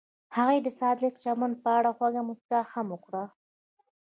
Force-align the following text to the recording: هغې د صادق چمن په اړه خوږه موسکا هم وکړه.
هغې 0.37 0.57
د 0.65 0.67
صادق 0.79 1.13
چمن 1.23 1.51
په 1.63 1.69
اړه 1.77 1.89
خوږه 1.97 2.21
موسکا 2.27 2.59
هم 2.71 2.87
وکړه. 2.93 3.23